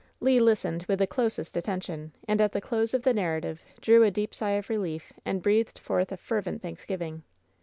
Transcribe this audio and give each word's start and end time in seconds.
Le 0.19 0.39
listened 0.39 0.81
with 0.89 0.97
the 0.97 1.05
closest 1.05 1.55
attention, 1.55 2.11
and 2.27 2.41
at 2.41 2.51
the 2.53 2.59
close 2.59 2.95
of 2.95 3.03
the 3.03 3.13
narrative 3.13 3.61
drew 3.81 4.01
a 4.01 4.09
deep 4.09 4.33
sigh 4.33 4.53
of 4.57 4.67
relief 4.67 5.13
and 5.27 5.43
breathed 5.43 5.77
forth 5.77 6.11
a 6.11 6.17
fervent 6.17 6.59
thanksgiving. 6.59 7.21